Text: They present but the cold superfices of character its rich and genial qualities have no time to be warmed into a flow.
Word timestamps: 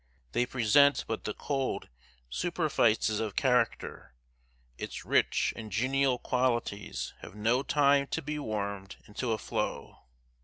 They 0.31 0.47
present 0.47 1.05
but 1.07 1.25
the 1.25 1.33
cold 1.35 1.87
superfices 2.27 3.19
of 3.19 3.35
character 3.35 4.15
its 4.79 5.05
rich 5.05 5.53
and 5.55 5.71
genial 5.71 6.17
qualities 6.17 7.13
have 7.19 7.35
no 7.35 7.61
time 7.61 8.07
to 8.07 8.21
be 8.23 8.39
warmed 8.39 8.95
into 9.05 9.31
a 9.31 9.37
flow. 9.37 9.99